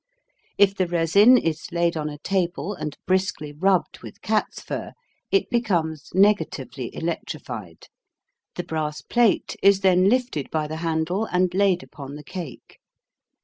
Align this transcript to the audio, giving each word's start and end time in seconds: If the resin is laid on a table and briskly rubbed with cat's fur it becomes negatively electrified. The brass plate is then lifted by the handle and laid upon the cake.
If 0.57 0.73
the 0.75 0.87
resin 0.87 1.37
is 1.37 1.71
laid 1.71 1.95
on 1.95 2.09
a 2.09 2.17
table 2.17 2.73
and 2.73 2.97
briskly 3.05 3.53
rubbed 3.53 3.99
with 3.99 4.23
cat's 4.23 4.59
fur 4.59 4.93
it 5.29 5.47
becomes 5.51 6.09
negatively 6.15 6.89
electrified. 6.95 7.87
The 8.55 8.63
brass 8.63 9.03
plate 9.03 9.55
is 9.61 9.81
then 9.81 10.09
lifted 10.09 10.49
by 10.49 10.65
the 10.65 10.77
handle 10.77 11.25
and 11.25 11.53
laid 11.53 11.83
upon 11.83 12.15
the 12.15 12.23
cake. 12.23 12.79